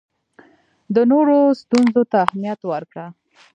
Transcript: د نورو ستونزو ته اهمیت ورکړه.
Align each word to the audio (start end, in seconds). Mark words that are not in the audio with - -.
د 0.95 0.97
نورو 1.11 1.37
ستونزو 1.61 2.01
ته 2.11 2.17
اهمیت 2.25 2.59
ورکړه. 2.71 3.05